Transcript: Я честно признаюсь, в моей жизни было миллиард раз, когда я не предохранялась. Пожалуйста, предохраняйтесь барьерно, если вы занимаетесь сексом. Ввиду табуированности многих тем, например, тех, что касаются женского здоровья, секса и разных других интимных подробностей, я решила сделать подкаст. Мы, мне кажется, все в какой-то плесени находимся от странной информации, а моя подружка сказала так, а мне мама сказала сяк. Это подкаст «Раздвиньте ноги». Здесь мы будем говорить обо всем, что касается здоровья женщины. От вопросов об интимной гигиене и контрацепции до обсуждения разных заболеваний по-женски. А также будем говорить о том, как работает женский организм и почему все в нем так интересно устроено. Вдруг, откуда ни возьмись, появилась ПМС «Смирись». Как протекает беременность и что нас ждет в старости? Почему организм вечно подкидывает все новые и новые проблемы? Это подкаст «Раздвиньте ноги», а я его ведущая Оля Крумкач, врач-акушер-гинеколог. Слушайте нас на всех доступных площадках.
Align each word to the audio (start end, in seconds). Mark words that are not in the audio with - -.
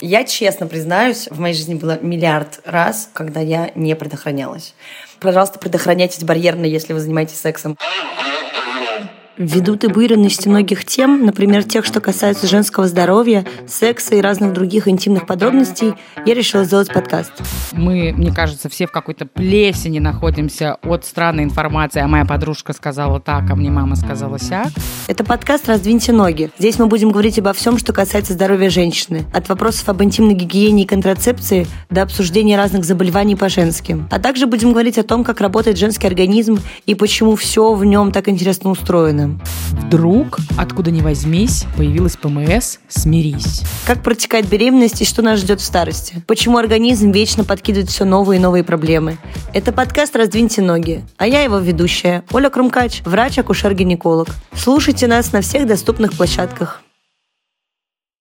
Я 0.00 0.24
честно 0.24 0.66
признаюсь, 0.66 1.28
в 1.30 1.38
моей 1.38 1.54
жизни 1.54 1.74
было 1.74 1.98
миллиард 2.00 2.60
раз, 2.64 3.10
когда 3.12 3.40
я 3.40 3.70
не 3.74 3.94
предохранялась. 3.94 4.74
Пожалуйста, 5.20 5.58
предохраняйтесь 5.58 6.24
барьерно, 6.24 6.64
если 6.64 6.94
вы 6.94 7.00
занимаетесь 7.00 7.40
сексом. 7.40 7.76
Ввиду 9.40 9.74
табуированности 9.76 10.48
многих 10.48 10.84
тем, 10.84 11.24
например, 11.24 11.64
тех, 11.64 11.86
что 11.86 12.02
касаются 12.02 12.46
женского 12.46 12.86
здоровья, 12.86 13.46
секса 13.66 14.14
и 14.14 14.20
разных 14.20 14.52
других 14.52 14.86
интимных 14.86 15.26
подробностей, 15.26 15.94
я 16.26 16.34
решила 16.34 16.64
сделать 16.64 16.92
подкаст. 16.92 17.32
Мы, 17.72 18.12
мне 18.14 18.34
кажется, 18.34 18.68
все 18.68 18.86
в 18.86 18.92
какой-то 18.92 19.24
плесени 19.24 19.98
находимся 19.98 20.76
от 20.82 21.06
странной 21.06 21.44
информации, 21.44 22.02
а 22.02 22.06
моя 22.06 22.26
подружка 22.26 22.74
сказала 22.74 23.18
так, 23.18 23.50
а 23.50 23.56
мне 23.56 23.70
мама 23.70 23.96
сказала 23.96 24.38
сяк. 24.38 24.68
Это 25.08 25.24
подкаст 25.24 25.66
«Раздвиньте 25.68 26.12
ноги». 26.12 26.50
Здесь 26.58 26.78
мы 26.78 26.84
будем 26.84 27.10
говорить 27.10 27.38
обо 27.38 27.54
всем, 27.54 27.78
что 27.78 27.94
касается 27.94 28.34
здоровья 28.34 28.68
женщины. 28.68 29.24
От 29.32 29.48
вопросов 29.48 29.88
об 29.88 30.02
интимной 30.02 30.34
гигиене 30.34 30.82
и 30.82 30.86
контрацепции 30.86 31.66
до 31.88 32.02
обсуждения 32.02 32.58
разных 32.58 32.84
заболеваний 32.84 33.36
по-женски. 33.36 34.04
А 34.10 34.18
также 34.18 34.46
будем 34.46 34.72
говорить 34.72 34.98
о 34.98 35.02
том, 35.02 35.24
как 35.24 35.40
работает 35.40 35.78
женский 35.78 36.08
организм 36.08 36.58
и 36.84 36.94
почему 36.94 37.36
все 37.36 37.72
в 37.72 37.86
нем 37.86 38.12
так 38.12 38.28
интересно 38.28 38.68
устроено. 38.68 39.29
Вдруг, 39.72 40.38
откуда 40.56 40.90
ни 40.90 41.00
возьмись, 41.00 41.64
появилась 41.76 42.16
ПМС 42.16 42.78
«Смирись». 42.88 43.62
Как 43.86 44.02
протекает 44.02 44.48
беременность 44.48 45.02
и 45.02 45.04
что 45.04 45.22
нас 45.22 45.40
ждет 45.40 45.60
в 45.60 45.64
старости? 45.64 46.22
Почему 46.26 46.58
организм 46.58 47.10
вечно 47.10 47.44
подкидывает 47.44 47.90
все 47.90 48.04
новые 48.04 48.38
и 48.38 48.42
новые 48.42 48.64
проблемы? 48.64 49.18
Это 49.52 49.72
подкаст 49.72 50.16
«Раздвиньте 50.16 50.62
ноги», 50.62 51.04
а 51.16 51.26
я 51.26 51.42
его 51.42 51.58
ведущая 51.58 52.24
Оля 52.32 52.50
Крумкач, 52.50 53.02
врач-акушер-гинеколог. 53.04 54.28
Слушайте 54.54 55.06
нас 55.06 55.32
на 55.32 55.40
всех 55.40 55.66
доступных 55.66 56.12
площадках. 56.12 56.82